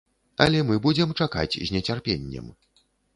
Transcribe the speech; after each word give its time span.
Але 0.45 0.61
мы 0.69 0.77
будзем 0.85 1.13
чакаць 1.19 1.57
з 1.57 1.69
нецярпеннем. 1.75 2.49